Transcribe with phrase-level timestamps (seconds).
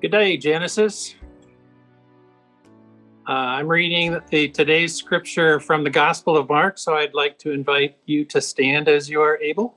[0.00, 1.14] Good day, Genesis.
[3.28, 7.50] Uh, I'm reading the, today's scripture from the Gospel of Mark, so I'd like to
[7.50, 9.76] invite you to stand as you are able.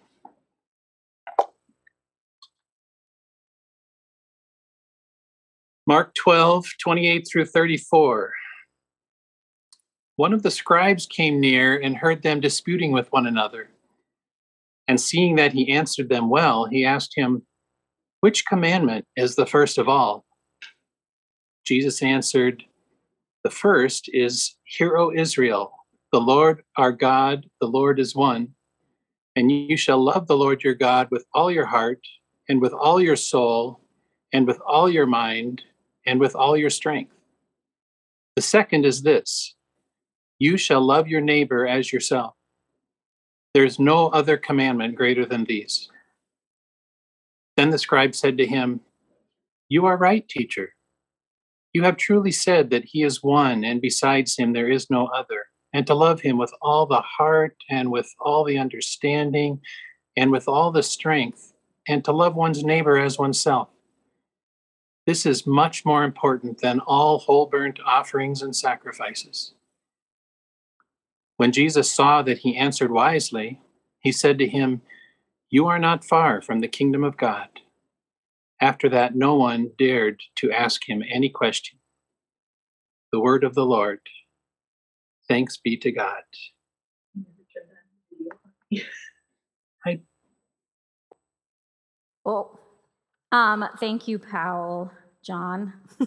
[5.86, 8.32] Mark 12, 28 through 34.
[10.16, 13.72] One of the scribes came near and heard them disputing with one another.
[14.88, 17.44] And seeing that he answered them well, he asked him,
[18.24, 20.24] which commandment is the first of all?
[21.66, 22.64] Jesus answered,
[23.44, 25.74] The first is, Hear, O Israel,
[26.14, 28.54] the Lord our God, the Lord is one.
[29.36, 32.00] And you shall love the Lord your God with all your heart,
[32.48, 33.82] and with all your soul,
[34.32, 35.62] and with all your mind,
[36.06, 37.12] and with all your strength.
[38.38, 39.54] The second is this
[40.40, 42.36] You shall love your neighbor as yourself.
[43.54, 45.90] There's no other commandment greater than these.
[47.56, 48.82] Then the scribe said to him,
[49.70, 50.74] You are right, teacher.
[51.74, 55.46] You have truly said that he is one, and besides him there is no other,
[55.74, 59.60] and to love him with all the heart, and with all the understanding,
[60.16, 61.54] and with all the strength,
[61.88, 63.70] and to love one's neighbor as oneself.
[65.06, 69.54] This is much more important than all whole burnt offerings and sacrifices.
[71.38, 73.60] When Jesus saw that he answered wisely,
[74.00, 74.82] he said to him,
[75.54, 77.48] you are not far from the kingdom of God.
[78.60, 81.78] After that, no one dared to ask him any question.
[83.12, 84.00] The word of the Lord.
[85.28, 86.24] Thanks be to God.
[89.86, 90.00] I,
[92.26, 92.60] Well,
[93.32, 94.92] um, thank you, Powell,
[95.24, 95.74] John.
[96.02, 96.06] I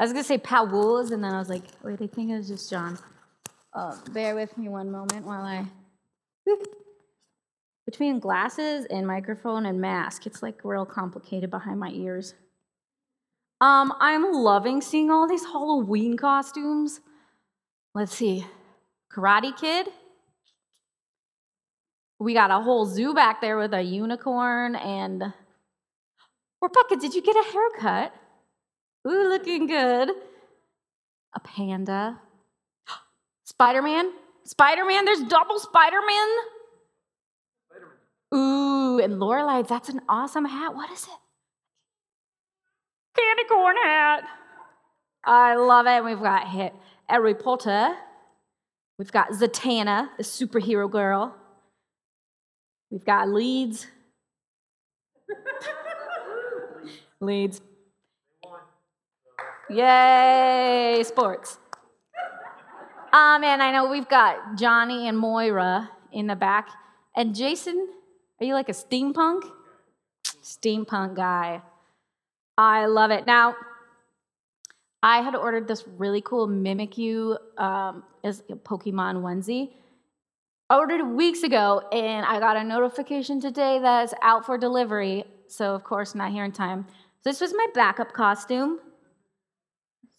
[0.00, 2.68] was gonna say Powell's, and then I was like, wait, I think it was just
[2.68, 2.98] John.
[3.72, 5.64] Uh, bear with me one moment while I.
[7.88, 12.34] Between glasses and microphone and mask, it's like real complicated behind my ears.
[13.62, 17.00] Um, I'm loving seeing all these Halloween costumes.
[17.94, 18.44] Let's see,
[19.10, 19.86] Karate Kid.
[22.18, 25.32] We got a whole zoo back there with a unicorn and.
[26.60, 28.12] Rebecca, did you get a haircut?
[29.06, 30.10] Ooh, looking good.
[31.34, 32.20] A panda.
[33.46, 34.12] Spider Man.
[34.44, 35.06] Spider Man.
[35.06, 36.28] There's double Spider Man.
[38.34, 40.74] Ooh, and Lorelai, that's an awesome hat.
[40.74, 41.10] What is it?
[43.16, 44.24] Candy corn hat.
[45.24, 46.04] I love it.
[46.04, 46.74] We've got hit
[47.06, 47.94] Harry Potter.
[48.98, 51.36] We've got Zatanna, the superhero girl.
[52.90, 53.86] We've got Leeds.
[57.20, 57.60] Leeds.
[59.70, 61.58] Yay, sports.
[63.12, 66.68] Um, and I know we've got Johnny and Moira in the back.
[67.14, 67.88] And Jason,
[68.40, 69.42] are you like a steampunk?
[70.42, 71.62] Steampunk guy.
[72.56, 73.26] I love it.
[73.26, 73.56] Now,
[75.02, 79.70] I had ordered this really cool Mimikyu um, a Pokemon onesie.
[80.70, 85.24] I ordered weeks ago, and I got a notification today that it's out for delivery.
[85.46, 86.86] So, of course, not here in time.
[87.22, 88.80] So, this was my backup costume.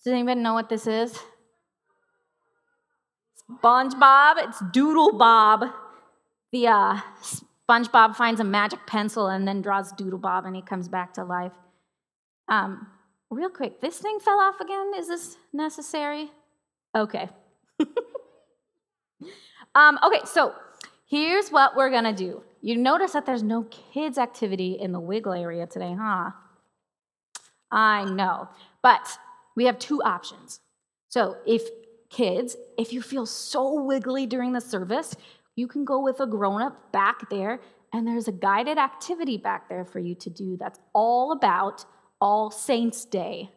[0.03, 1.19] Does anybody know what this is?
[3.51, 4.35] SpongeBob.
[4.47, 5.65] It's Doodle Bob.
[6.51, 6.99] The uh,
[7.69, 11.51] SpongeBob finds a magic pencil and then draws Doodlebob and he comes back to life.
[12.47, 12.87] Um,
[13.29, 14.93] real quick, this thing fell off again.
[14.97, 16.31] Is this necessary?
[16.95, 17.29] Okay.
[19.75, 20.55] um, okay, so
[21.07, 22.41] here's what we're gonna do.
[22.61, 26.31] You notice that there's no kids' activity in the wiggle area today, huh?
[27.71, 28.49] I know,
[28.81, 29.19] but
[29.55, 30.59] we have two options.
[31.07, 31.69] So if
[32.09, 35.15] kids, if you feel so wiggly during the service,
[35.59, 37.59] you can go with a grown up back there,
[37.91, 41.85] and there's a guided activity back there for you to do that's all about
[42.21, 43.51] All Saints Day.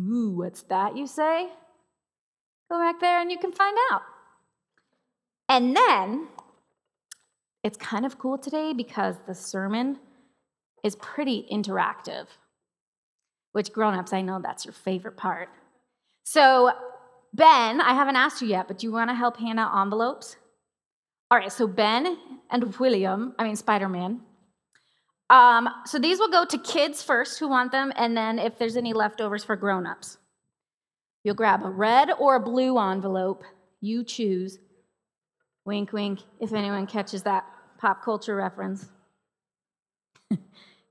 [0.00, 1.48] Ooh, what's that, you say?
[2.70, 4.02] Go back there and you can find out.
[5.48, 6.28] And then
[7.64, 9.98] it's kind of cool today because the sermon
[10.84, 12.26] is pretty interactive,
[13.52, 15.48] which grown-ups, I know that's your favorite part.
[16.24, 16.70] So,
[17.34, 20.36] Ben, I haven't asked you yet, but do you want to help hand out envelopes?
[21.30, 22.16] All right, so Ben
[22.50, 24.20] and William, I mean Spider-Man.
[25.30, 28.76] Um, so these will go to kids first who want them, and then if there's
[28.76, 30.16] any leftovers for grown-ups.
[31.24, 33.44] You'll grab a red or a blue envelope.
[33.80, 34.58] You choose.
[35.66, 37.44] Wink, wink, if anyone catches that
[37.78, 38.88] pop culture reference.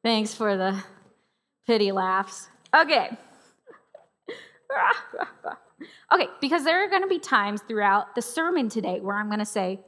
[0.03, 0.83] Thanks for the
[1.65, 2.49] pity laughs.
[2.75, 3.09] Okay.
[6.13, 9.39] okay, because there are going to be times throughout the sermon today where I'm going
[9.39, 9.79] to say,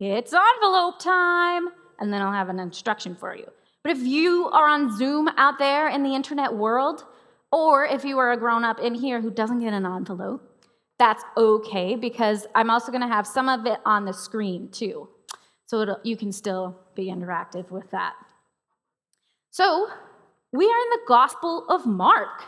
[0.00, 1.68] it's envelope time,
[1.98, 3.46] and then I'll have an instruction for you.
[3.82, 7.04] But if you are on Zoom out there in the internet world,
[7.52, 10.46] or if you are a grown up in here who doesn't get an envelope,
[10.98, 15.08] that's okay because I'm also going to have some of it on the screen too.
[15.66, 18.14] So you can still be interactive with that.
[19.50, 19.88] So
[20.52, 22.42] we are in the Gospel of Mark.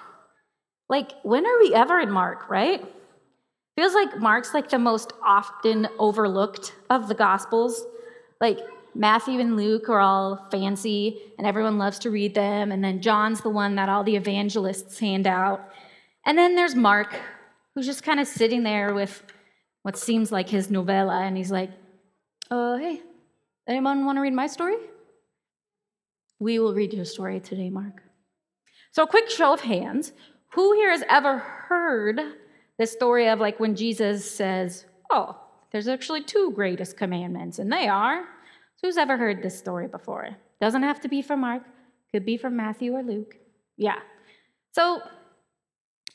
[0.89, 2.85] Like, when are we ever in Mark, right?
[3.77, 7.85] Feels like Mark's like the most often overlooked of the Gospels.
[8.41, 8.59] Like,
[8.95, 12.71] Matthew and Luke are all fancy and everyone loves to read them.
[12.71, 15.67] And then John's the one that all the evangelists hand out.
[16.27, 17.15] And then there's Mark,
[17.75, 19.23] who's just kind of sitting there with
[19.83, 21.23] what seems like his novella.
[21.23, 21.71] And he's like,
[22.51, 23.01] uh, hey,
[23.67, 24.77] anyone want to read my story?
[26.39, 28.03] We will read your story today, Mark.
[28.91, 30.13] So, a quick show of hands.
[30.51, 32.21] Who here has ever heard
[32.79, 35.37] the story of like when Jesus says, Oh,
[35.71, 38.25] there's actually two greatest commandments, and they are
[38.83, 40.37] Who's ever heard this story before?
[40.61, 41.63] Doesn't have to be from Mark,
[42.11, 43.37] could be from Matthew or Luke.
[43.77, 44.01] Yeah.
[44.73, 45.01] So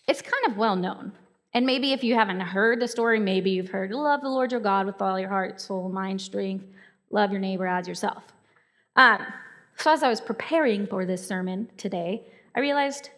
[0.08, 1.14] it's kind of well known.
[1.54, 4.60] And maybe if you haven't heard the story, maybe you've heard, love the Lord your
[4.60, 6.66] God with all your heart, soul, mind, strength,
[7.10, 8.24] love your neighbor as yourself.
[8.98, 9.26] Um,
[9.78, 12.24] so as I was preparing for this sermon today,
[12.54, 13.12] I realized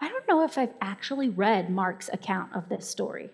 [0.00, 3.30] I don't know if I've actually read Mark's account of this story.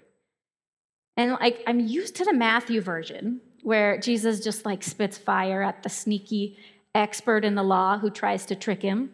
[1.17, 5.83] And like I'm used to the Matthew version, where Jesus just like spits fire at
[5.83, 6.57] the sneaky
[6.95, 9.11] expert in the law who tries to trick him.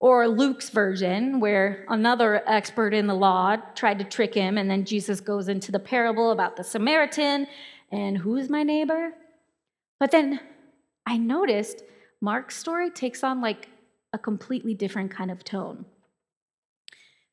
[0.00, 4.86] Or Luke's version, where another expert in the law tried to trick him, and then
[4.86, 7.46] Jesus goes into the parable about the Samaritan
[7.92, 9.12] and who's my neighbor?
[9.98, 10.40] But then
[11.06, 11.82] I noticed
[12.20, 13.68] Mark's story takes on like
[14.12, 15.84] a completely different kind of tone.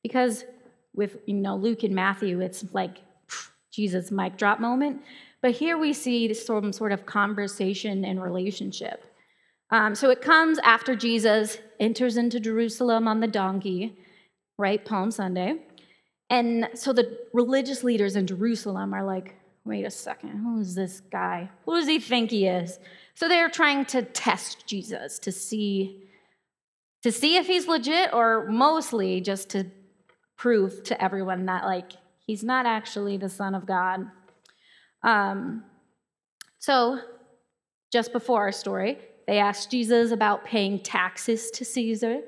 [0.08, 0.46] Because
[0.96, 2.98] with you know Luke and Matthew, it's like
[3.72, 5.02] Jesus mic drop moment.
[5.42, 9.04] But here we see some sort of conversation and relationship.
[9.70, 13.98] Um, so it comes after Jesus enters into Jerusalem on the donkey,
[14.58, 14.84] right?
[14.84, 15.56] Palm Sunday.
[16.30, 21.02] And so the religious leaders in Jerusalem are like, wait a second, who is this
[21.02, 21.50] guy?
[21.66, 22.80] Who does he think he is?
[23.14, 26.04] So they're trying to test Jesus to see
[27.04, 29.68] to see if he's legit or mostly just to
[30.38, 31.94] prove to everyone that like
[32.26, 34.06] he's not actually the son of God.
[35.04, 35.64] Um,
[36.60, 37.00] so,
[37.92, 42.22] just before our story, they asked Jesus about paying taxes to Caesar.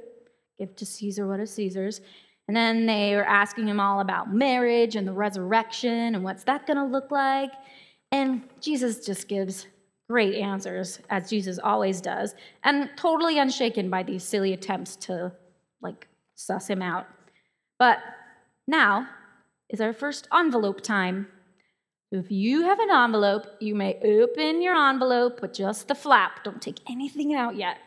[0.58, 2.02] Give to Caesar what is Caesar's.
[2.48, 6.66] And then they were asking him all about marriage and the resurrection and what's that
[6.66, 7.52] going to look like.
[8.12, 9.68] And Jesus just gives
[10.10, 15.32] great answers, as Jesus always does, and totally unshaken by these silly attempts to
[15.82, 17.06] like suss him out.
[17.80, 18.00] But
[18.68, 19.08] now
[19.70, 21.28] is our first envelope time.
[22.12, 26.44] If you have an envelope, you may open your envelope with just the flap.
[26.44, 27.78] Don't take anything out yet.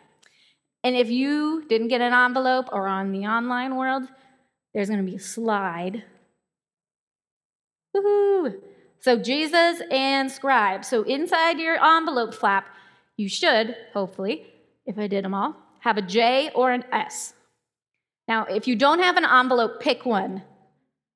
[0.83, 4.05] And if you didn't get an envelope or on the online world,
[4.73, 6.05] there's going to be a slide.
[7.95, 8.55] Woohoo!
[9.01, 10.85] So, Jesus and scribe.
[10.85, 12.69] So, inside your envelope flap,
[13.17, 14.47] you should, hopefully,
[14.87, 17.35] if I did them all, have a J or an S.
[18.29, 20.43] Now, if you don't have an envelope, pick one.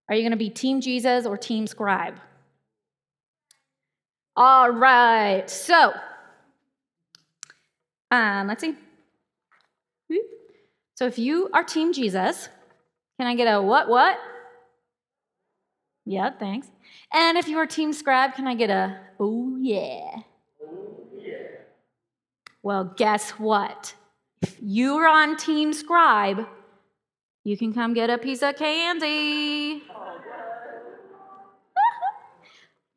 [0.09, 2.19] Are you going to be Team Jesus or Team Scribe?
[4.37, 5.95] All right, so
[8.11, 8.75] um, let's see.
[10.95, 12.49] So if you are Team Jesus,
[13.19, 14.19] can I get a what, what?
[16.05, 16.69] Yeah, thanks.
[17.13, 20.21] And if you are Team Scribe, can I get a oh yeah?
[20.63, 21.35] Oh yeah.
[22.63, 23.95] Well, guess what?
[24.41, 26.47] If you are on Team Scribe,
[27.47, 29.85] you can come get a piece of candy.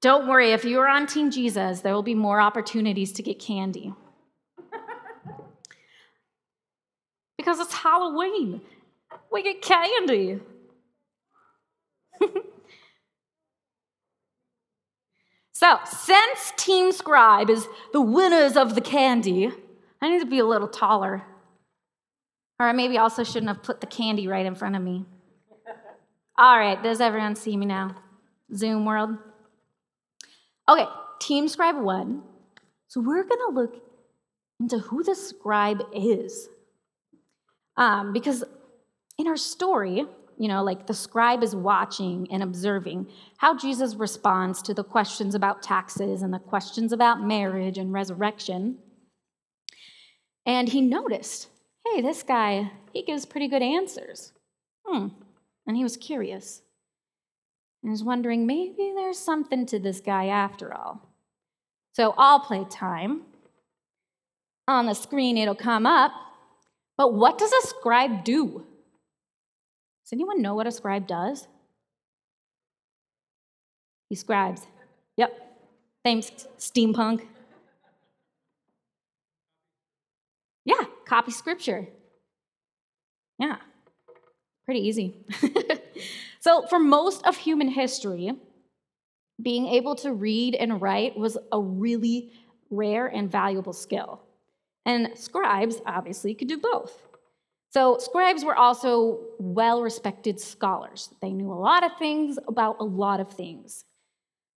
[0.01, 3.37] Don't worry, if you are on Team Jesus, there will be more opportunities to get
[3.37, 3.93] candy.
[7.37, 8.61] because it's Halloween.
[9.31, 10.39] We get candy.
[15.51, 19.51] so, since Team Scribe is the winners of the candy,
[20.01, 21.23] I need to be a little taller.
[22.59, 25.05] Or I maybe also shouldn't have put the candy right in front of me.
[26.37, 27.95] All right, does everyone see me now?
[28.53, 29.17] Zoom world?
[30.67, 30.85] Okay,
[31.19, 32.21] Team Scribe 1.
[32.87, 33.83] So we're going to look
[34.59, 36.49] into who the scribe is.
[37.77, 38.43] Um, because
[39.17, 40.05] in our story,
[40.37, 45.35] you know, like the scribe is watching and observing how Jesus responds to the questions
[45.35, 48.77] about taxes and the questions about marriage and resurrection.
[50.45, 51.49] And he noticed,
[51.93, 54.31] hey, this guy, he gives pretty good answers.
[54.85, 55.07] Hmm.
[55.67, 56.61] And he was curious.
[57.81, 61.01] And was wondering, maybe there's something to this guy after all.
[61.93, 63.21] So I'll play time.
[64.67, 66.11] On the screen, it'll come up.
[66.97, 68.65] But what does a scribe do?
[70.03, 71.47] Does anyone know what a scribe does?
[74.09, 74.65] He scribes.
[75.17, 75.31] Yep.
[76.03, 77.27] Thanks, steampunk.
[80.65, 81.87] Yeah, copy scripture.
[83.39, 83.57] Yeah,
[84.65, 85.17] pretty easy.
[86.39, 88.31] so, for most of human history,
[89.41, 92.31] being able to read and write was a really
[92.69, 94.21] rare and valuable skill.
[94.85, 97.07] And scribes obviously could do both.
[97.71, 101.09] So, scribes were also well respected scholars.
[101.21, 103.85] They knew a lot of things about a lot of things.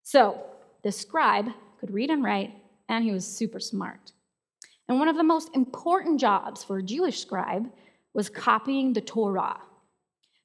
[0.02, 0.42] So,
[0.82, 2.52] the scribe could read and write,
[2.88, 4.12] and he was super smart.
[4.90, 7.70] And one of the most important jobs for a Jewish scribe
[8.12, 9.60] was copying the Torah.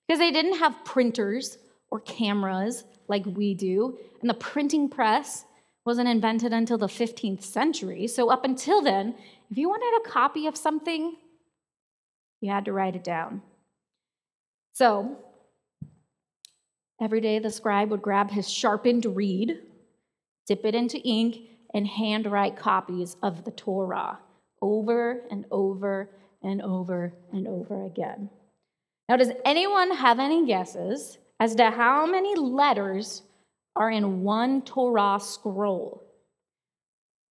[0.08, 1.58] Because they didn't have printers
[1.90, 5.46] or cameras like we do, and the printing press
[5.84, 8.06] wasn't invented until the 15th century.
[8.06, 9.16] So, up until then,
[9.50, 11.16] if you wanted a copy of something,
[12.40, 13.42] you had to write it down.
[14.74, 15.18] So,
[17.02, 19.58] every day the scribe would grab his sharpened reed,
[20.46, 21.38] dip it into ink,
[21.74, 24.20] and handwrite copies of the Torah
[24.66, 26.10] over and over
[26.42, 28.30] and over and over again.
[29.08, 33.22] Now, does anyone have any guesses as to how many letters
[33.76, 36.04] are in one Torah scroll?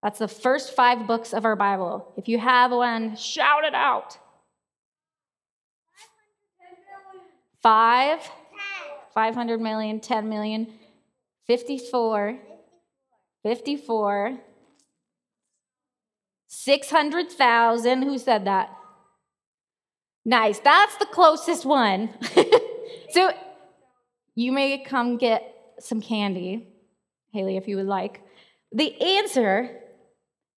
[0.00, 2.12] That's the first five books of our Bible.
[2.16, 4.16] If you have one, shout it out.
[7.62, 8.20] Five,
[9.12, 10.68] 500 million, 10 million,
[11.46, 12.38] 54,
[13.42, 14.38] 54,
[16.62, 18.02] 600,000.
[18.02, 18.70] Who said that?
[20.24, 20.58] Nice.
[20.60, 22.10] That's the closest one.
[23.10, 23.32] so
[24.34, 26.68] you may come get some candy,
[27.32, 28.22] Haley, if you would like.
[28.72, 29.80] The answer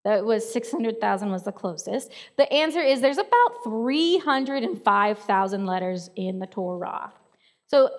[0.05, 2.11] that was 600,000 was the closest.
[2.37, 7.11] The answer is there's about 305,000 letters in the Torah.
[7.67, 7.89] So,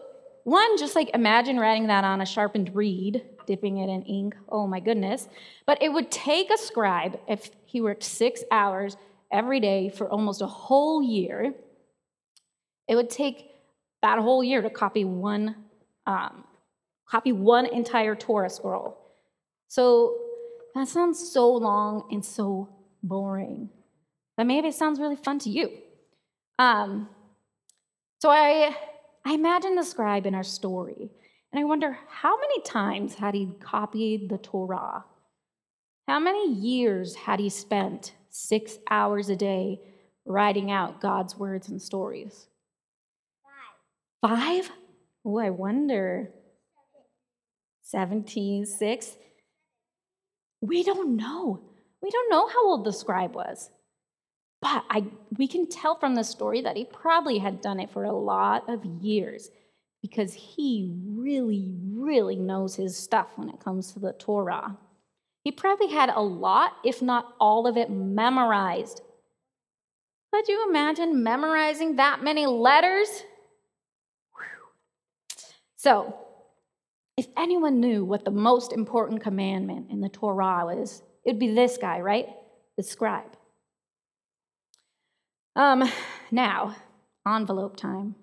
[0.45, 4.37] one, just like imagine writing that on a sharpened reed, dipping it in ink.
[4.51, 5.27] Oh my goodness.
[5.67, 8.97] But it would take a scribe, if he worked six hours
[9.33, 11.55] every day for almost a whole year,
[12.87, 13.51] it would take
[14.03, 15.57] that whole year to copy one,
[16.07, 16.45] um,
[17.07, 18.99] copy one entire Torah scroll.
[19.69, 20.15] So
[20.75, 22.69] that sounds so long and so
[23.03, 23.71] boring.
[24.37, 25.71] But maybe it sounds really fun to you.
[26.59, 27.09] Um,
[28.21, 28.77] so I,
[29.25, 31.11] I imagine the scribe in our story,
[31.53, 35.05] and I wonder how many times had he copied the Torah?
[36.07, 39.81] How many years had he spent six hours a day
[40.27, 42.49] writing out God's words and stories?
[44.23, 44.39] Five.
[44.39, 44.71] Five?
[45.25, 46.31] Oh, I wonder.
[47.83, 49.17] 17, 6.
[50.61, 51.61] We don't know.
[52.03, 53.71] We don't know how old the scribe was.
[54.61, 55.05] But I,
[55.39, 58.69] we can tell from the story that he probably had done it for a lot
[58.69, 59.51] of years
[60.03, 64.77] because he really, really knows his stuff when it comes to the Torah.
[65.45, 69.01] He probably had a lot, if not all of it, memorized.
[70.33, 73.09] Could you imagine memorizing that many letters?
[74.35, 74.69] Whew.
[75.77, 76.15] So,
[77.17, 81.77] if anyone knew what the most important commandment in the Torah is, it'd be this
[81.77, 82.29] guy, right?
[82.77, 83.37] The scribe.
[85.57, 85.91] Um,
[86.31, 86.77] now,
[87.27, 88.15] envelope time.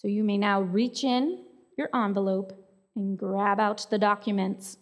[0.00, 1.44] So you may now reach in
[1.76, 2.52] your envelope
[2.96, 4.78] and grab out the documents.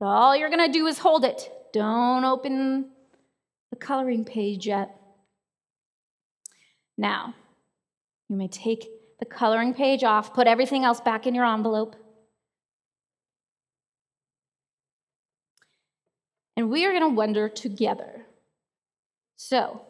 [0.00, 1.50] All you're going to do is hold it.
[1.72, 2.90] Don't open
[3.70, 4.96] the coloring page yet.
[6.96, 7.34] Now,
[8.28, 11.96] you may take the coloring page off, put everything else back in your envelope.
[16.60, 18.26] and we are going to wonder together.
[19.36, 19.80] So,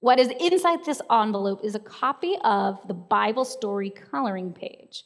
[0.00, 5.04] what is inside this envelope is a copy of the Bible story coloring page.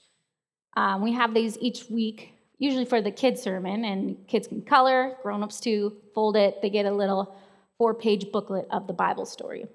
[0.77, 5.17] Um, we have these each week, usually for the kids' sermon, and kids can color,
[5.23, 6.63] grown-ups too, fold it.
[6.63, 7.37] They get a little
[7.79, 9.67] four-page booklet of the Bible story.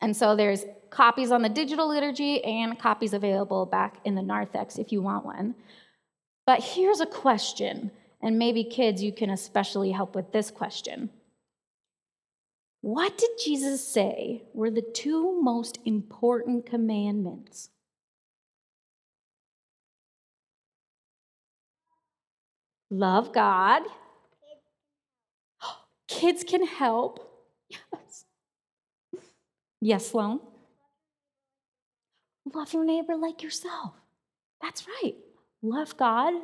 [0.00, 4.78] And so there's copies on the digital liturgy and copies available back in the narthex
[4.78, 5.54] if you want one.
[6.46, 7.90] But here's a question,
[8.22, 11.10] and maybe kids, you can especially help with this question.
[12.80, 17.70] What did Jesus say were the two most important commandments?
[22.90, 23.82] Love God.
[26.08, 27.24] Kids can help.
[27.68, 28.24] Yes.
[29.80, 30.40] Yes, Sloan.
[32.54, 33.92] Love your neighbor like yourself.
[34.62, 35.14] That's right.
[35.62, 36.34] Love God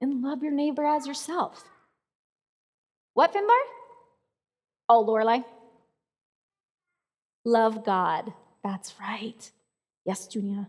[0.00, 1.64] and love your neighbor as yourself.
[3.14, 3.60] What, Finbar?
[4.88, 5.44] Oh, Lorelai.
[7.44, 8.32] Love God.
[8.62, 9.50] That's right.
[10.04, 10.68] Yes, Junia.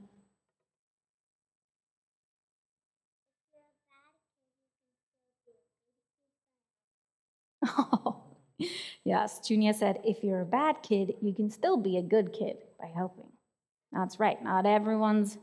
[7.66, 8.24] Oh,
[9.06, 12.58] yes, Junia said, if you're a bad kid, you can still be a good kid
[12.80, 13.30] by helping.
[13.92, 15.38] That's right, not everyone's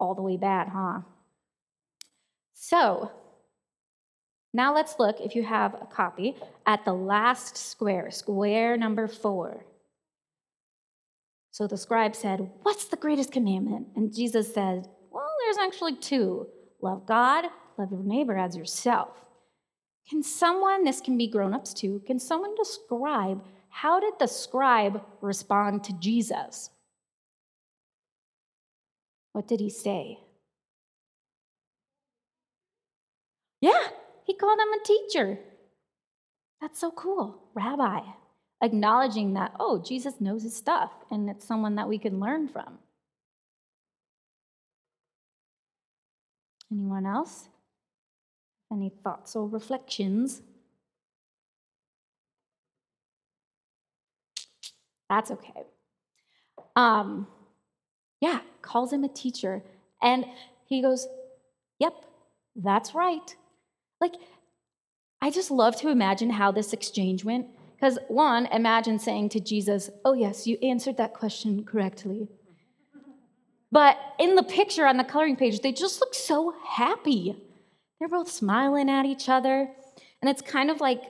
[0.00, 1.00] all the way bad, huh?
[2.54, 3.10] So,
[4.54, 6.36] now let's look, if you have a copy,
[6.66, 9.64] at the last square, square number four.
[11.52, 13.88] So the scribe said, What's the greatest commandment?
[13.94, 16.48] And Jesus said, Well, there's actually two
[16.80, 17.44] love God,
[17.78, 19.10] love your neighbor as yourself.
[20.08, 25.02] Can someone, this can be grown ups too, can someone describe how did the scribe
[25.20, 26.70] respond to Jesus?
[29.32, 30.18] What did he say?
[33.60, 33.88] Yeah,
[34.24, 35.38] he called him a teacher.
[36.60, 37.50] That's so cool.
[37.54, 38.00] Rabbi,
[38.62, 42.78] acknowledging that, oh, Jesus knows his stuff and it's someone that we can learn from.
[46.70, 47.48] Anyone else?
[48.72, 50.40] Any thoughts or reflections?
[55.10, 55.64] That's okay.
[56.74, 57.26] Um,
[58.22, 59.62] yeah, calls him a teacher.
[60.00, 60.24] And
[60.64, 61.06] he goes,
[61.80, 61.92] Yep,
[62.56, 63.36] that's right.
[64.00, 64.14] Like,
[65.20, 67.46] I just love to imagine how this exchange went.
[67.82, 72.28] Because, one, imagine saying to Jesus, Oh, yes, you answered that question correctly.
[73.72, 77.34] But in the picture on the coloring page, they just look so happy.
[77.98, 79.68] They're both smiling at each other.
[80.20, 81.02] And it's kind of like,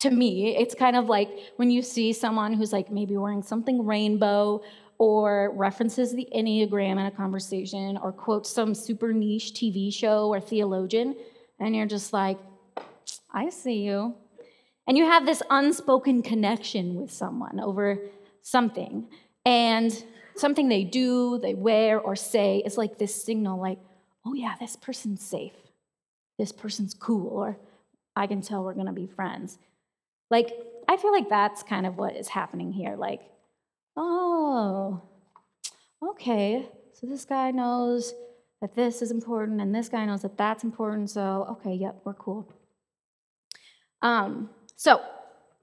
[0.00, 3.86] to me, it's kind of like when you see someone who's like maybe wearing something
[3.86, 4.60] rainbow
[4.98, 10.40] or references the Enneagram in a conversation or quotes some super niche TV show or
[10.40, 11.16] theologian,
[11.58, 12.38] and you're just like,
[13.32, 14.14] I see you.
[14.86, 17.98] And you have this unspoken connection with someone over
[18.42, 19.08] something.
[19.44, 20.04] And
[20.36, 23.78] something they do, they wear, or say is like this signal, like,
[24.24, 25.52] oh yeah, this person's safe.
[26.38, 27.58] This person's cool, or
[28.16, 29.58] I can tell we're gonna be friends.
[30.30, 30.50] Like,
[30.88, 32.96] I feel like that's kind of what is happening here.
[32.96, 33.20] Like,
[33.96, 35.02] oh,
[36.02, 38.14] okay, so this guy knows
[38.60, 42.14] that this is important, and this guy knows that that's important, so okay, yep, we're
[42.14, 42.48] cool.
[44.00, 44.50] Um,
[44.82, 45.00] so,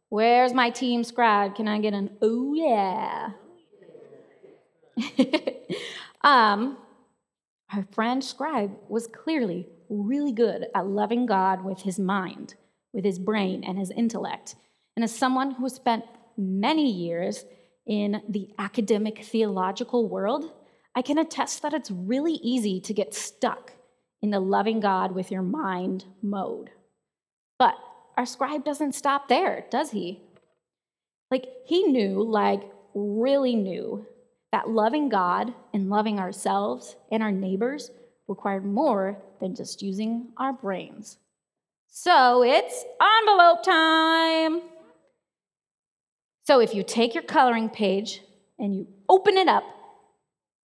[0.08, 1.54] where's my team scribe?
[1.54, 3.32] Can I get an oh yeah?
[6.22, 6.78] um,
[7.76, 12.56] our friend scribe was clearly really good at loving God with his mind,
[12.94, 14.56] with his brain, and his intellect.
[14.96, 16.06] And as someone who has spent
[16.38, 17.44] many years
[17.86, 20.50] in the academic theological world,
[20.96, 23.74] I can attest that it's really easy to get stuck
[24.22, 26.70] in the loving God with your mind mode.
[27.58, 27.76] But
[28.20, 30.20] our scribe doesn't stop there, does he?
[31.32, 34.06] Like, he knew, like, really knew,
[34.52, 37.92] that loving God and loving ourselves and our neighbors
[38.28, 41.18] required more than just using our brains.
[41.88, 44.64] So it's envelope time.
[46.46, 48.22] So if you take your coloring page
[48.58, 49.64] and you open it up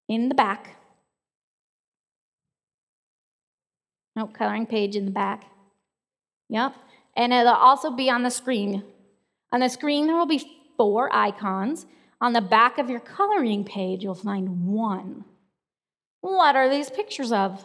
[0.09, 0.75] in the back,
[4.17, 5.45] no coloring page in the back.
[6.49, 6.75] Yep.
[7.17, 8.83] And it'll also be on the screen.
[9.53, 10.45] On the screen, there will be
[10.77, 11.87] four icons.
[12.21, 15.25] On the back of your coloring page, you'll find one.
[16.21, 17.65] What are these pictures of?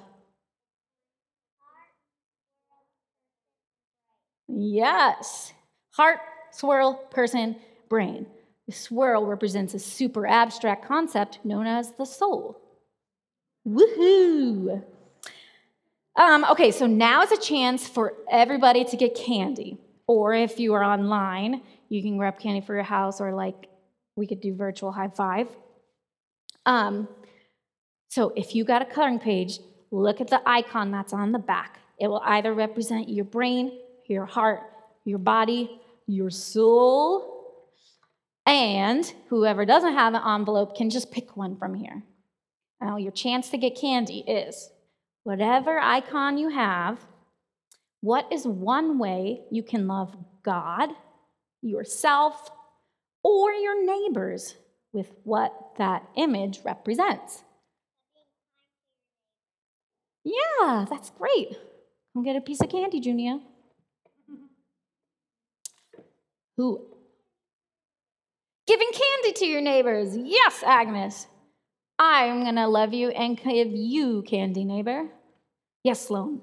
[4.47, 5.53] Yes.
[5.91, 6.19] Heart,
[6.51, 7.55] swirl, person,
[7.87, 8.25] brain.
[8.67, 12.59] The swirl represents a super abstract concept known as the soul.
[13.67, 14.83] Woohoo!
[16.19, 19.77] Um, okay, so now is a chance for everybody to get candy.
[20.05, 23.69] Or if you are online, you can grab candy for your house, or like
[24.17, 25.47] we could do virtual high five.
[26.65, 27.07] Um,
[28.09, 29.59] so if you got a coloring page,
[29.91, 31.79] look at the icon that's on the back.
[31.97, 34.59] It will either represent your brain, your heart,
[35.05, 37.69] your body, your soul,
[38.45, 42.03] and whoever doesn't have an envelope can just pick one from here.
[42.81, 44.69] Now, your chance to get candy is
[45.23, 46.99] whatever icon you have,
[48.01, 50.89] what is one way you can love God,
[51.61, 52.49] yourself,
[53.23, 54.55] or your neighbors
[54.93, 57.43] with what that image represents?
[60.23, 61.57] Yeah, that's great.
[62.13, 63.39] Come get a piece of candy, Junia.
[66.57, 66.85] Who?
[68.67, 70.15] Giving candy to your neighbors.
[70.15, 71.27] Yes, Agnes.
[71.99, 75.09] I'm going to love you and give you candy, neighbor.
[75.83, 76.41] Yes, Sloan.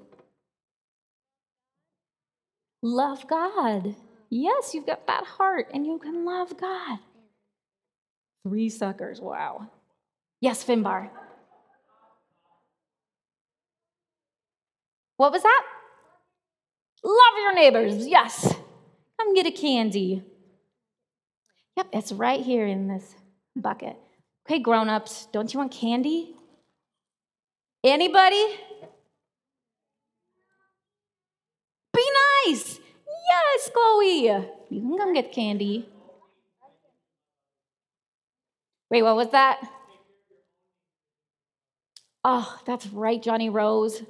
[2.83, 3.95] Love God.
[4.29, 6.99] Yes, you've got that heart and you can love God.
[8.47, 9.19] Three suckers.
[9.19, 9.67] Wow.
[10.39, 11.09] Yes, Finbar.
[15.17, 15.63] What was that?
[17.03, 18.07] Love your neighbors.
[18.07, 18.53] Yes.
[19.19, 20.23] Come get a candy.
[21.75, 23.15] Yep, it's right here in this
[23.55, 23.97] bucket.
[24.47, 26.33] Okay, grown-ups, don't you want candy?
[27.83, 28.45] Anybody?
[31.93, 32.05] Be
[32.45, 32.79] nice.
[33.29, 34.23] Yes, Chloe.
[34.69, 35.89] You can come get candy.
[38.89, 39.59] Wait, what was that?
[42.23, 44.01] Oh, that's right, Johnny Rose.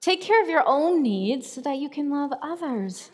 [0.00, 3.10] Take care of your own needs so that you can love others.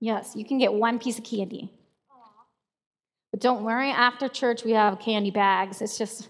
[0.00, 1.70] Yes, you can get one piece of candy.
[3.34, 5.82] But don't worry, after church we have candy bags.
[5.82, 6.28] It's just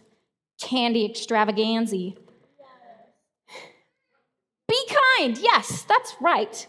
[0.58, 2.14] candy extravaganza.
[4.68, 4.88] Be
[5.18, 5.36] kind.
[5.36, 6.66] Yes, that's right.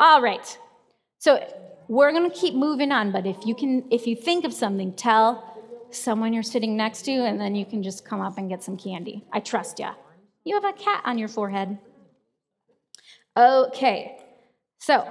[0.00, 0.58] All right.
[1.20, 1.38] So
[1.86, 4.92] we're going to keep moving on, but if you can if you think of something,
[4.94, 5.44] tell
[5.92, 8.76] someone you're sitting next to and then you can just come up and get some
[8.76, 9.22] candy.
[9.32, 9.90] I trust you.
[10.42, 11.78] You have a cat on your forehead.
[13.36, 14.18] Okay.
[14.80, 15.08] So,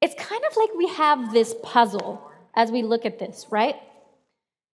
[0.00, 2.22] it's kind of like we have this puzzle
[2.56, 3.76] as we look at this, right?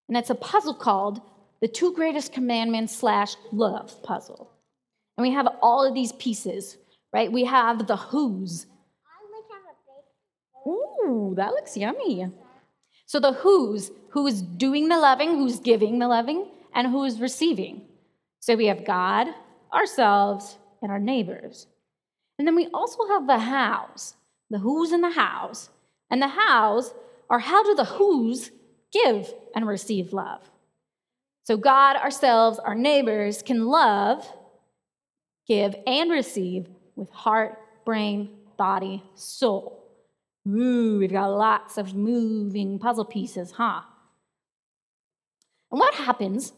[0.09, 1.21] And it's a puzzle called
[1.61, 4.51] the two greatest commandments slash love puzzle.
[5.16, 6.77] And we have all of these pieces,
[7.12, 7.31] right?
[7.31, 8.66] We have the who's.
[10.66, 12.27] Ooh, that looks yummy.
[13.07, 17.83] So the who's, who's doing the loving, who's giving the loving, and who's receiving.
[18.40, 19.29] So we have God,
[19.73, 21.66] ourselves, and our neighbors.
[22.38, 24.14] And then we also have the hows,
[24.51, 25.71] the who's and the hows.
[26.11, 26.92] And the hows
[27.33, 28.51] are how do the who's
[28.92, 30.42] give and receive love.
[31.45, 34.31] So God, ourselves, our neighbors can love,
[35.49, 39.83] give, and receive with heart, brain, body, soul.
[40.47, 43.81] Ooh, we've got lots of moving puzzle pieces, huh?
[45.71, 46.53] And what happens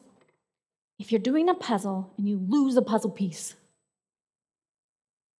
[0.99, 3.55] if you're doing a puzzle and you lose a puzzle piece?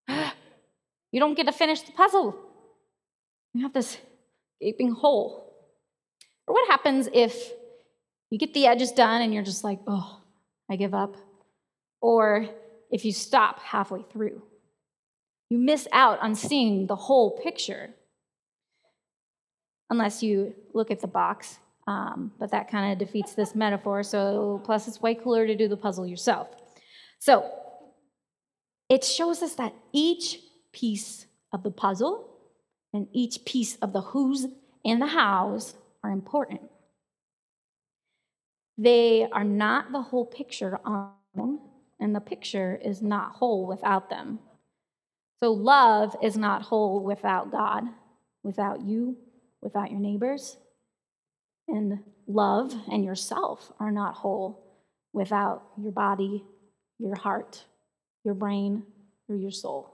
[0.09, 2.39] you don't get to finish the puzzle.
[3.53, 3.99] You have this
[4.61, 5.53] gaping hole.
[6.47, 7.53] Or what happens if
[8.31, 10.21] you get the edges done and you're just like, oh,
[10.71, 11.17] I give up?
[12.01, 12.49] Or
[12.91, 14.43] if you stop halfway through,
[15.51, 17.91] you miss out on seeing the whole picture.
[19.91, 24.03] Unless you look at the box um, but that kind of defeats this metaphor.
[24.03, 26.49] So, plus, it's way cooler to do the puzzle yourself.
[27.19, 27.51] So,
[28.89, 30.41] it shows us that each
[30.73, 32.34] piece of the puzzle
[32.95, 34.47] and each piece of the who's
[34.85, 36.63] and the how's are important.
[38.79, 41.59] They are not the whole picture on,
[42.01, 44.39] and the picture is not whole without them.
[45.41, 47.85] So, love is not whole without God,
[48.43, 49.17] without you,
[49.61, 50.57] without your neighbors,
[51.69, 54.65] and love and yourself are not whole
[55.13, 56.45] without your body,
[56.99, 57.65] your heart,
[58.25, 58.85] your brain,
[59.29, 59.94] or your soul.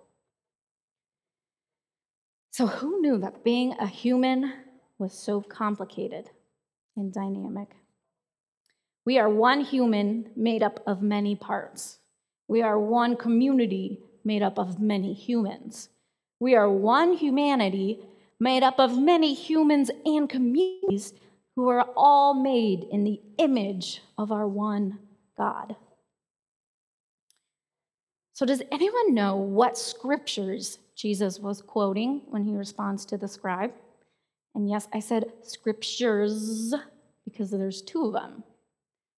[2.60, 4.52] So, who knew that being a human
[4.98, 6.28] was so complicated
[6.94, 7.68] and dynamic?
[9.06, 12.00] We are one human made up of many parts.
[12.48, 15.88] We are one community made up of many humans.
[16.38, 18.00] We are one humanity
[18.38, 21.14] made up of many humans and communities
[21.56, 24.98] who are all made in the image of our one
[25.34, 25.76] God.
[28.34, 33.72] So, does anyone know what scriptures Jesus was quoting when he responds to the scribe?
[34.54, 36.74] And yes, I said scriptures
[37.24, 38.44] because there's two of them.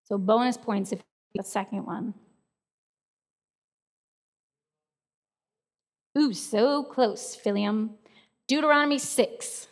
[0.04, 1.00] So, bonus points if
[1.34, 2.14] the second one.
[6.16, 7.90] Ooh, so close, Philium.
[8.46, 9.66] Deuteronomy 6.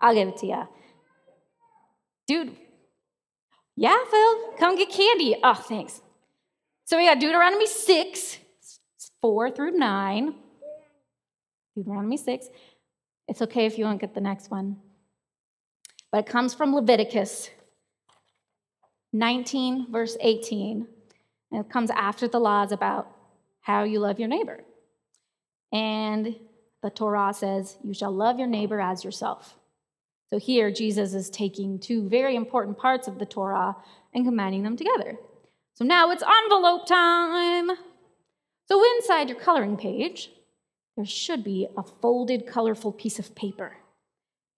[0.00, 0.68] I'll give it to you.
[2.26, 2.56] Dude,
[3.74, 5.36] yeah, Phil, come get candy.
[5.42, 6.02] Oh, thanks.
[6.84, 8.38] So we got Deuteronomy 6,
[9.22, 10.34] 4 through 9.
[11.78, 12.48] Deuteronomy 6.
[13.28, 14.76] It's okay if you don't get the next one.
[16.10, 17.50] But it comes from Leviticus
[19.12, 20.86] 19, verse 18.
[21.52, 23.10] And it comes after the laws about
[23.60, 24.64] how you love your neighbor.
[25.72, 26.36] And
[26.82, 29.54] the Torah says, You shall love your neighbor as yourself.
[30.30, 33.76] So here, Jesus is taking two very important parts of the Torah
[34.12, 35.16] and combining them together.
[35.74, 37.70] So now it's envelope time.
[38.66, 40.30] So inside your coloring page,
[40.98, 43.76] there should be a folded, colorful piece of paper.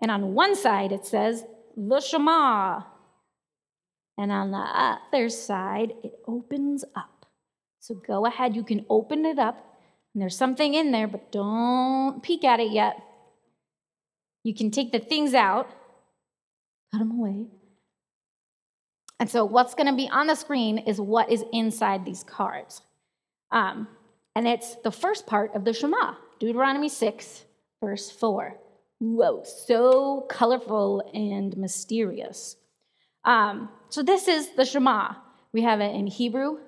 [0.01, 1.45] And on one side, it says,
[1.77, 2.81] the Shema.
[4.17, 7.27] And on the other side, it opens up.
[7.81, 9.57] So go ahead, you can open it up.
[10.15, 12.97] And there's something in there, but don't peek at it yet.
[14.43, 15.69] You can take the things out,
[16.91, 17.49] put them away.
[19.19, 22.81] And so, what's going to be on the screen is what is inside these cards.
[23.53, 23.89] Um,
[24.35, 27.45] and it's the first part of the Shema, Deuteronomy 6,
[27.83, 28.57] verse 4.
[28.99, 32.57] Whoa, so colorful and mysterious.
[33.25, 35.15] Um, so, this is the Shema.
[35.53, 36.59] We have it in Hebrew,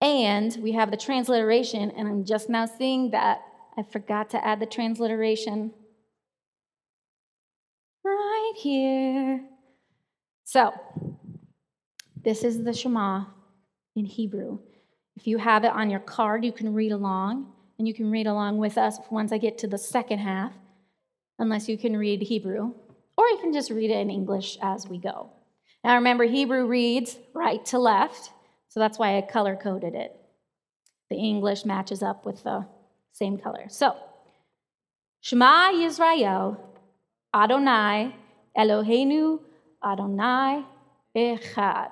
[0.00, 3.42] and we have the transliteration, and I'm just now seeing that
[3.76, 5.72] I forgot to add the transliteration
[8.04, 9.44] right here.
[10.44, 10.72] So,
[12.20, 13.26] this is the Shema
[13.94, 14.58] in Hebrew.
[15.16, 18.28] If you have it on your card, you can read along, and you can read
[18.28, 20.52] along with us once I get to the second half,
[21.40, 22.74] unless you can read Hebrew,
[23.18, 25.30] or you can just read it in English as we go.
[25.82, 28.30] Now remember, Hebrew reads right to left,
[28.68, 30.14] so that's why I color coded it.
[31.10, 32.66] The English matches up with the
[33.10, 33.64] same color.
[33.68, 33.96] So,
[35.20, 36.60] Shema Yisrael,
[37.34, 38.14] Adonai,
[38.56, 39.40] Eloheinu,
[39.84, 40.64] Adonai,
[41.16, 41.90] Echad.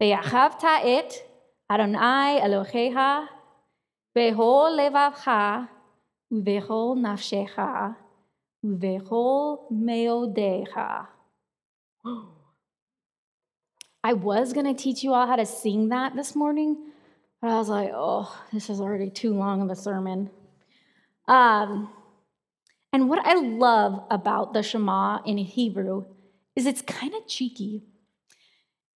[0.00, 1.28] Ve'achavta et,
[1.68, 3.26] Adonai Eloheha,
[4.15, 5.31] בכל לבבך
[6.31, 7.59] ובכל נפשך
[8.63, 10.79] ובכל מאודיך.
[14.03, 16.75] I was going to teach you all how to sing that this morning,
[17.39, 20.31] but I was like, oh, this is already too long of a sermon.
[21.27, 21.89] Um,
[22.91, 26.05] and what I love about the Shema in Hebrew
[26.55, 27.83] is it's kind of cheeky.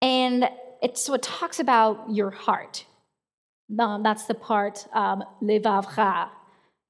[0.01, 0.49] And
[0.81, 2.87] it, so it talks about your heart.
[3.70, 5.24] That's the part, um,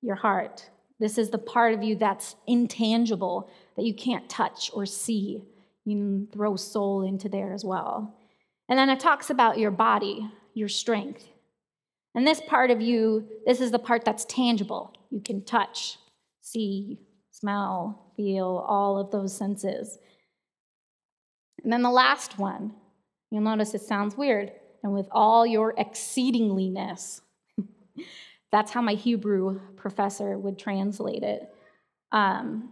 [0.01, 0.69] your heart.
[0.99, 5.43] This is the part of you that's intangible, that you can't touch or see.
[5.85, 8.15] You can throw soul into there as well.
[8.69, 11.27] And then it talks about your body, your strength.
[12.15, 14.93] And this part of you, this is the part that's tangible.
[15.11, 15.97] You can touch,
[16.41, 16.99] see,
[17.31, 19.97] smell, feel, all of those senses.
[21.63, 22.73] And then the last one,
[23.31, 24.51] You'll notice it sounds weird.
[24.83, 27.21] And with all your exceedingliness,
[28.51, 31.53] that's how my Hebrew professor would translate it.
[32.11, 32.69] Um,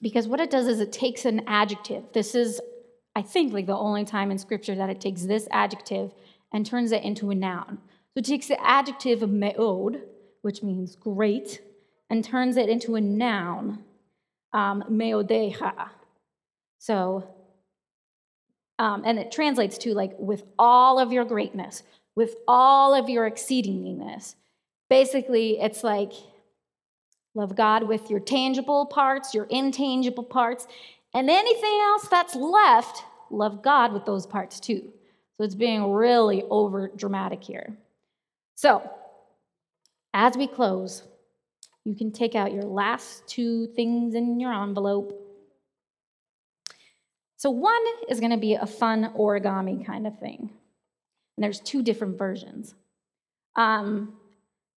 [0.00, 2.04] because what it does is it takes an adjective.
[2.12, 2.60] This is,
[3.16, 6.12] I think, like the only time in scripture that it takes this adjective
[6.52, 7.78] and turns it into a noun.
[8.12, 10.02] So it takes the adjective of me'od,
[10.42, 11.60] which means great,
[12.10, 13.82] and turns it into a noun,
[14.52, 15.88] um, meodeha.
[16.78, 17.33] So
[18.78, 21.82] um, and it translates to like with all of your greatness,
[22.16, 24.34] with all of your exceedingness.
[24.90, 26.12] Basically, it's like
[27.34, 30.66] love God with your tangible parts, your intangible parts,
[31.14, 34.92] and anything else that's left, love God with those parts too.
[35.36, 37.76] So it's being really over dramatic here.
[38.56, 38.88] So,
[40.12, 41.02] as we close,
[41.84, 45.23] you can take out your last two things in your envelope
[47.44, 50.48] so one is going to be a fun origami kind of thing.
[51.36, 52.74] And there's two different versions.
[53.54, 54.14] Um,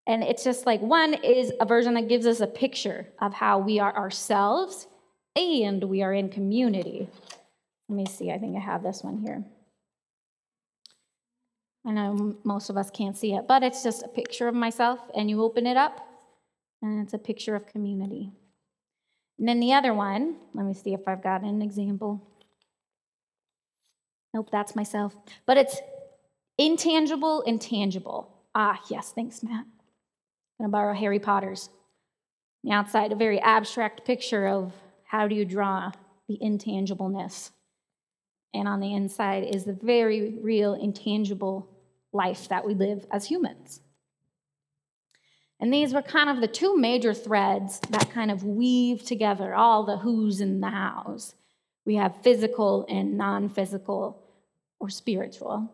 [0.05, 3.59] and it's just like one is a version that gives us a picture of how
[3.59, 4.87] we are ourselves
[5.37, 7.07] and we are in community.
[7.87, 9.45] Let me see, I think I have this one here.
[11.85, 14.99] I know most of us can't see it, but it's just a picture of myself,
[15.15, 16.05] and you open it up,
[16.81, 18.33] and it's a picture of community.
[19.39, 22.26] And then the other one, let me see if I've got an example.
[24.33, 25.15] Nope, that's myself.
[25.45, 25.79] But it's
[26.57, 28.33] intangible and tangible.
[28.53, 29.65] Ah, yes, thanks, Matt.
[30.59, 31.69] I'm going to borrow Harry Potter's.
[32.63, 34.73] The outside, a very abstract picture of
[35.05, 35.91] how do you draw
[36.27, 37.51] the intangibleness.
[38.53, 41.69] And on the inside is the very real, intangible
[42.11, 43.81] life that we live as humans.
[45.59, 49.85] And these were kind of the two major threads that kind of weave together all
[49.85, 51.35] the who's and the hows.
[51.87, 54.21] We have physical and non physical
[54.77, 55.71] or spiritual.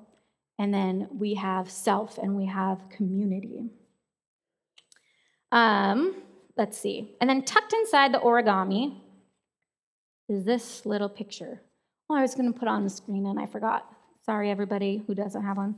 [0.59, 3.71] And then we have self and we have community.
[5.51, 6.21] Um,
[6.55, 7.15] let's see.
[7.19, 8.99] And then tucked inside the origami
[10.29, 11.63] is this little picture.
[12.07, 13.89] Oh, I was going to put on the screen and I forgot.
[14.23, 15.75] Sorry, everybody who doesn't have one.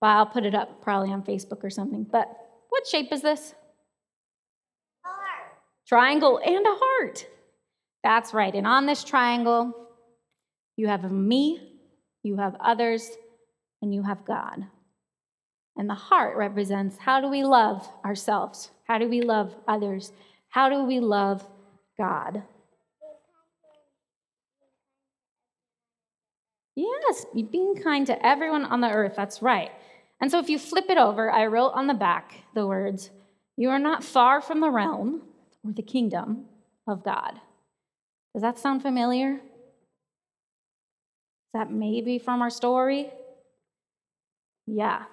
[0.00, 2.06] But I'll put it up probably on Facebook or something.
[2.10, 2.28] But
[2.68, 3.52] what shape is this?
[5.04, 5.52] Heart.
[5.88, 7.26] Triangle and a heart.
[8.02, 8.54] That's right.
[8.54, 9.72] And on this triangle,
[10.76, 11.78] you have me,
[12.22, 13.08] you have others,
[13.80, 14.66] and you have God.
[15.76, 18.70] And the heart represents how do we love ourselves?
[18.84, 20.12] How do we love others?
[20.48, 21.46] How do we love
[21.96, 22.42] God?
[26.74, 29.14] Yes, being kind to everyone on the earth.
[29.16, 29.70] That's right.
[30.20, 33.10] And so if you flip it over, I wrote on the back the words,
[33.56, 35.22] You are not far from the realm
[35.64, 36.46] or the kingdom
[36.86, 37.40] of God.
[38.34, 39.34] Does that sound familiar?
[39.34, 39.40] Is
[41.54, 43.10] that maybe from our story?
[44.66, 45.04] Yeah.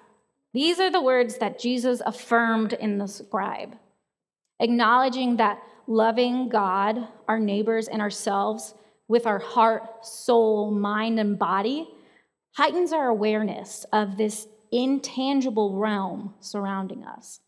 [0.52, 3.76] These are the words that Jesus affirmed in the scribe,
[4.58, 8.74] acknowledging that loving God, our neighbors, and ourselves
[9.06, 11.88] with our heart, soul, mind, and body
[12.52, 17.40] heightens our awareness of this intangible realm surrounding us.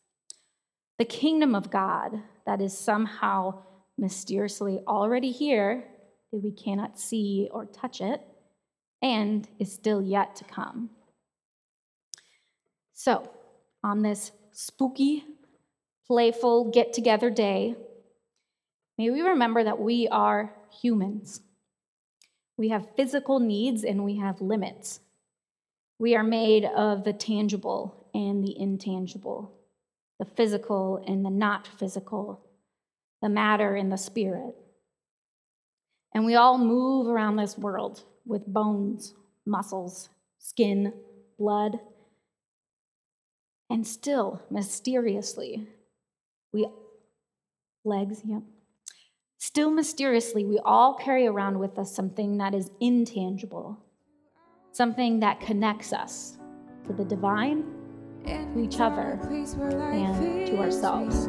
[0.98, 3.62] The kingdom of God that is somehow
[3.98, 5.85] mysteriously already here,
[6.33, 8.20] that we cannot see or touch it,
[9.02, 10.90] and is still yet to come.
[12.94, 13.31] So,
[13.83, 15.24] on this spooky,
[16.07, 17.74] playful get together day,
[18.96, 21.40] may we remember that we are humans.
[22.57, 25.00] We have physical needs and we have limits.
[25.98, 29.52] We are made of the tangible and the intangible,
[30.18, 32.41] the physical and the not physical,
[33.22, 34.54] the matter and the spirit.
[36.14, 39.14] And we all move around this world with bones,
[39.46, 40.92] muscles, skin,
[41.38, 41.78] blood.
[43.70, 45.66] And still, mysteriously,
[46.52, 46.66] we
[47.85, 48.42] legs, yep.
[49.38, 53.78] Still mysteriously, we all carry around with us something that is intangible,
[54.72, 56.37] something that connects us
[56.87, 57.64] to the divine,
[58.24, 61.28] to each other, and to ourselves.